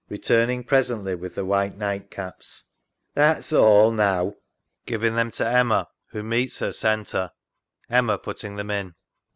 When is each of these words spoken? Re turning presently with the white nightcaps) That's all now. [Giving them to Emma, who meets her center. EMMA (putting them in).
Re 0.09 0.17
turning 0.17 0.63
presently 0.63 1.13
with 1.13 1.35
the 1.35 1.45
white 1.45 1.77
nightcaps) 1.77 2.63
That's 3.13 3.53
all 3.53 3.91
now. 3.91 4.33
[Giving 4.87 5.13
them 5.13 5.29
to 5.33 5.45
Emma, 5.47 5.89
who 6.07 6.23
meets 6.23 6.57
her 6.57 6.71
center. 6.71 7.29
EMMA 7.87 8.17
(putting 8.17 8.55
them 8.55 8.71
in). 8.71 8.95